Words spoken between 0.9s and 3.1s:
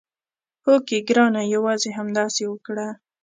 ګرانه یوازې همداسې وکړه.